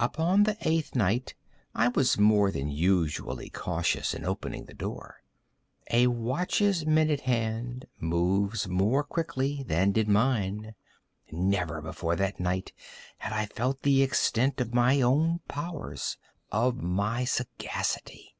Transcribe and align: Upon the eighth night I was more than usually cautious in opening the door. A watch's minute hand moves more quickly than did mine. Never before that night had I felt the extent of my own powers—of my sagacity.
Upon 0.00 0.42
the 0.42 0.56
eighth 0.62 0.96
night 0.96 1.36
I 1.72 1.86
was 1.86 2.18
more 2.18 2.50
than 2.50 2.68
usually 2.68 3.48
cautious 3.48 4.12
in 4.12 4.24
opening 4.24 4.64
the 4.64 4.74
door. 4.74 5.22
A 5.92 6.08
watch's 6.08 6.84
minute 6.84 7.20
hand 7.20 7.86
moves 8.00 8.66
more 8.66 9.04
quickly 9.04 9.62
than 9.62 9.92
did 9.92 10.08
mine. 10.08 10.74
Never 11.30 11.80
before 11.80 12.16
that 12.16 12.40
night 12.40 12.72
had 13.18 13.32
I 13.32 13.46
felt 13.46 13.82
the 13.82 14.02
extent 14.02 14.60
of 14.60 14.74
my 14.74 15.00
own 15.00 15.42
powers—of 15.46 16.82
my 16.82 17.24
sagacity. 17.24 18.34